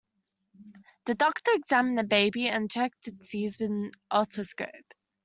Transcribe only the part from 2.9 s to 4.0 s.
its ears with an